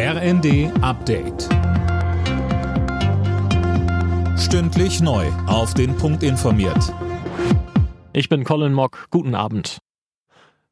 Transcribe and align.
RND 0.00 0.70
Update. 0.80 1.48
Stündlich 4.38 5.00
neu. 5.00 5.26
Auf 5.48 5.74
den 5.74 5.96
Punkt 5.96 6.22
informiert. 6.22 6.94
Ich 8.12 8.28
bin 8.28 8.44
Colin 8.44 8.72
Mock. 8.74 9.08
Guten 9.10 9.34
Abend. 9.34 9.78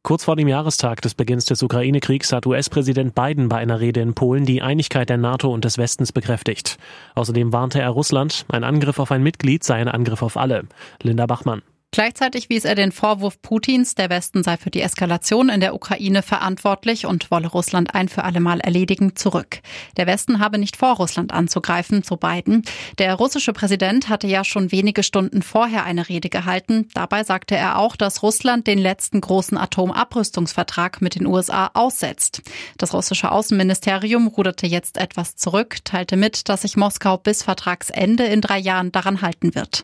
Kurz 0.04 0.22
vor 0.22 0.36
dem 0.36 0.46
Jahrestag 0.46 1.02
des 1.02 1.16
Beginns 1.16 1.44
des 1.44 1.64
Ukraine-Kriegs 1.64 2.32
hat 2.32 2.46
US-Präsident 2.46 3.16
Biden 3.16 3.48
bei 3.48 3.56
einer 3.56 3.80
Rede 3.80 4.00
in 4.00 4.14
Polen 4.14 4.44
die 4.44 4.62
Einigkeit 4.62 5.08
der 5.08 5.16
NATO 5.16 5.52
und 5.52 5.64
des 5.64 5.76
Westens 5.76 6.12
bekräftigt. 6.12 6.78
Außerdem 7.16 7.52
warnte 7.52 7.80
er 7.80 7.90
Russland, 7.90 8.46
ein 8.48 8.62
Angriff 8.62 9.00
auf 9.00 9.10
ein 9.10 9.24
Mitglied 9.24 9.64
sei 9.64 9.74
ein 9.74 9.88
Angriff 9.88 10.22
auf 10.22 10.36
alle. 10.36 10.66
Linda 11.02 11.26
Bachmann. 11.26 11.62
Gleichzeitig 11.96 12.50
wies 12.50 12.66
er 12.66 12.74
den 12.74 12.92
Vorwurf 12.92 13.40
Putins, 13.40 13.94
der 13.94 14.10
Westen 14.10 14.42
sei 14.42 14.58
für 14.58 14.68
die 14.68 14.82
Eskalation 14.82 15.48
in 15.48 15.60
der 15.60 15.74
Ukraine 15.74 16.20
verantwortlich 16.20 17.06
und 17.06 17.30
wolle 17.30 17.48
Russland 17.48 17.94
ein 17.94 18.10
für 18.10 18.22
allemal 18.22 18.60
erledigen, 18.60 19.16
zurück. 19.16 19.60
Der 19.96 20.06
Westen 20.06 20.38
habe 20.38 20.58
nicht 20.58 20.76
vor, 20.76 20.96
Russland 20.96 21.32
anzugreifen, 21.32 22.02
so 22.02 22.18
Biden. 22.18 22.64
Der 22.98 23.14
russische 23.14 23.54
Präsident 23.54 24.10
hatte 24.10 24.26
ja 24.26 24.44
schon 24.44 24.72
wenige 24.72 25.02
Stunden 25.02 25.40
vorher 25.40 25.84
eine 25.84 26.06
Rede 26.10 26.28
gehalten. 26.28 26.90
Dabei 26.92 27.24
sagte 27.24 27.56
er 27.56 27.78
auch, 27.78 27.96
dass 27.96 28.22
Russland 28.22 28.66
den 28.66 28.78
letzten 28.78 29.22
großen 29.22 29.56
Atomabrüstungsvertrag 29.56 31.00
mit 31.00 31.14
den 31.14 31.24
USA 31.24 31.70
aussetzt. 31.72 32.42
Das 32.76 32.92
russische 32.92 33.32
Außenministerium 33.32 34.26
ruderte 34.26 34.66
jetzt 34.66 34.98
etwas 34.98 35.36
zurück, 35.36 35.78
teilte 35.84 36.18
mit, 36.18 36.50
dass 36.50 36.60
sich 36.60 36.76
Moskau 36.76 37.16
bis 37.16 37.42
Vertragsende 37.42 38.24
in 38.24 38.42
drei 38.42 38.58
Jahren 38.58 38.92
daran 38.92 39.22
halten 39.22 39.54
wird. 39.54 39.82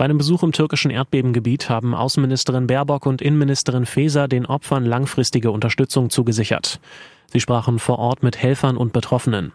Bei 0.00 0.06
einem 0.06 0.16
Besuch 0.16 0.42
im 0.42 0.52
türkischen 0.52 0.90
Erdbebengebiet 0.90 1.68
haben 1.68 1.94
Außenministerin 1.94 2.66
Baerbock 2.66 3.04
und 3.04 3.20
Innenministerin 3.20 3.84
Faeser 3.84 4.28
den 4.28 4.46
Opfern 4.46 4.86
langfristige 4.86 5.50
Unterstützung 5.50 6.08
zugesichert. 6.08 6.80
Sie 7.26 7.38
sprachen 7.38 7.78
vor 7.78 7.98
Ort 7.98 8.22
mit 8.22 8.38
Helfern 8.38 8.78
und 8.78 8.94
Betroffenen. 8.94 9.52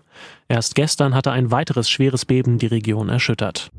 Erst 0.48 0.76
gestern 0.76 1.16
hatte 1.16 1.32
ein 1.32 1.50
weiteres 1.50 1.90
schweres 1.90 2.26
Beben 2.26 2.60
die 2.60 2.68
Region 2.68 3.10
erschüttert. 3.10 3.72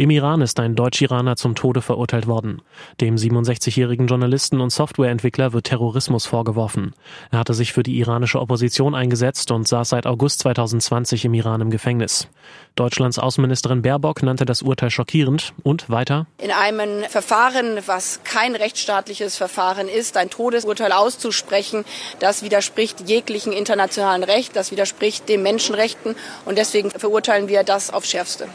Im 0.00 0.08
Iran 0.08 0.40
ist 0.40 0.58
ein 0.60 0.76
Deutsch-Iraner 0.76 1.36
zum 1.36 1.54
Tode 1.54 1.82
verurteilt 1.82 2.26
worden. 2.26 2.62
Dem 3.02 3.16
67-jährigen 3.16 4.06
Journalisten 4.06 4.62
und 4.62 4.70
Softwareentwickler 4.70 5.52
wird 5.52 5.66
Terrorismus 5.66 6.24
vorgeworfen. 6.24 6.94
Er 7.30 7.40
hatte 7.40 7.52
sich 7.52 7.74
für 7.74 7.82
die 7.82 7.98
iranische 7.98 8.40
Opposition 8.40 8.94
eingesetzt 8.94 9.50
und 9.50 9.68
saß 9.68 9.90
seit 9.90 10.06
August 10.06 10.40
2020 10.40 11.26
im 11.26 11.34
Iran 11.34 11.60
im 11.60 11.68
Gefängnis. 11.68 12.28
Deutschlands 12.76 13.18
Außenministerin 13.18 13.82
Baerbock 13.82 14.22
nannte 14.22 14.46
das 14.46 14.62
Urteil 14.62 14.88
schockierend 14.88 15.52
und 15.64 15.90
weiter. 15.90 16.26
In 16.38 16.50
einem 16.50 17.02
Verfahren, 17.02 17.80
was 17.84 18.20
kein 18.24 18.56
rechtsstaatliches 18.56 19.36
Verfahren 19.36 19.86
ist, 19.86 20.16
ein 20.16 20.30
Todesurteil 20.30 20.92
auszusprechen, 20.92 21.84
das 22.20 22.42
widerspricht 22.42 23.06
jeglichen 23.06 23.52
internationalen 23.52 24.22
Recht, 24.22 24.56
das 24.56 24.70
widerspricht 24.70 25.28
den 25.28 25.42
Menschenrechten 25.42 26.14
und 26.46 26.56
deswegen 26.56 26.90
verurteilen 26.90 27.48
wir 27.48 27.64
das 27.64 27.92
aufs 27.92 28.08
Schärfste. 28.08 28.48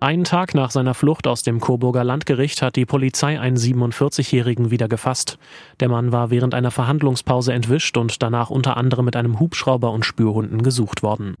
Einen 0.00 0.22
Tag 0.22 0.54
nach 0.54 0.70
seiner 0.70 0.94
Flucht 0.94 1.26
aus 1.26 1.42
dem 1.42 1.58
Coburger 1.58 2.04
Landgericht 2.04 2.62
hat 2.62 2.76
die 2.76 2.86
Polizei 2.86 3.40
einen 3.40 3.56
47-Jährigen 3.56 4.70
wieder 4.70 4.86
gefasst. 4.86 5.38
Der 5.80 5.88
Mann 5.88 6.12
war 6.12 6.30
während 6.30 6.54
einer 6.54 6.70
Verhandlungspause 6.70 7.52
entwischt 7.52 7.96
und 7.96 8.22
danach 8.22 8.48
unter 8.48 8.76
anderem 8.76 9.06
mit 9.06 9.16
einem 9.16 9.40
Hubschrauber 9.40 9.90
und 9.90 10.04
Spürhunden 10.04 10.62
gesucht 10.62 11.02
worden. 11.02 11.34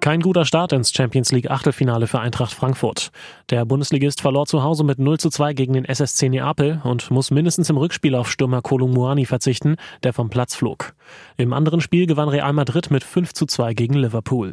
Kein 0.00 0.20
guter 0.20 0.44
Start 0.44 0.74
ins 0.74 0.92
Champions 0.92 1.32
League 1.32 1.50
Achtelfinale 1.50 2.06
für 2.08 2.20
Eintracht 2.20 2.52
Frankfurt. 2.52 3.10
Der 3.48 3.64
Bundesligist 3.64 4.20
verlor 4.20 4.44
zu 4.44 4.62
Hause 4.62 4.84
mit 4.84 4.98
0 4.98 5.18
zu 5.18 5.30
2 5.30 5.54
gegen 5.54 5.72
den 5.72 5.86
SSC 5.86 6.28
Neapel 6.28 6.82
und 6.84 7.10
muss 7.10 7.30
mindestens 7.30 7.70
im 7.70 7.78
Rückspiel 7.78 8.16
auf 8.16 8.30
Stürmer 8.30 8.60
Kolumuani 8.60 9.24
verzichten, 9.24 9.76
der 10.02 10.12
vom 10.12 10.28
Platz 10.28 10.54
flog. 10.54 10.92
Im 11.38 11.54
anderen 11.54 11.80
Spiel 11.80 12.06
gewann 12.06 12.28
Real 12.28 12.52
Madrid 12.52 12.90
mit 12.90 13.02
5 13.02 13.32
zu 13.32 13.46
2 13.46 13.72
gegen 13.72 13.94
Liverpool. 13.94 14.52